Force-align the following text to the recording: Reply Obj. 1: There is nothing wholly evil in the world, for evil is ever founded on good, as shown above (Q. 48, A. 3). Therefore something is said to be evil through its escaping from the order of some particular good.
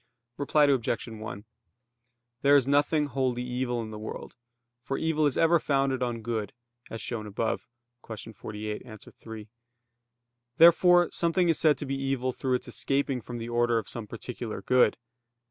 Reply 0.37 0.63
Obj. 0.65 1.07
1: 1.09 1.45
There 2.41 2.55
is 2.55 2.65
nothing 2.65 3.05
wholly 3.05 3.43
evil 3.43 3.83
in 3.83 3.91
the 3.91 3.99
world, 3.99 4.35
for 4.81 4.97
evil 4.97 5.27
is 5.27 5.37
ever 5.37 5.59
founded 5.59 6.01
on 6.01 6.23
good, 6.23 6.53
as 6.89 6.99
shown 7.03 7.27
above 7.27 7.67
(Q. 8.03 8.33
48, 8.33 8.81
A. 8.83 8.97
3). 8.97 9.49
Therefore 10.57 11.09
something 11.11 11.49
is 11.49 11.59
said 11.59 11.77
to 11.77 11.85
be 11.85 12.01
evil 12.01 12.33
through 12.33 12.55
its 12.55 12.67
escaping 12.67 13.21
from 13.21 13.37
the 13.37 13.49
order 13.49 13.77
of 13.77 13.87
some 13.87 14.07
particular 14.07 14.63
good. 14.63 14.97